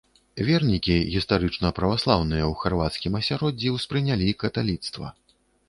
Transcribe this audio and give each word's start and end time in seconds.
Вернікі, 0.47 0.95
гістарычна 1.15 1.71
праваслаўныя, 1.81 2.49
у 2.53 2.57
харвацкім 2.63 3.21
асяроддзі 3.21 3.75
ўспрынялі 3.77 4.37
каталіцтва. 4.43 5.17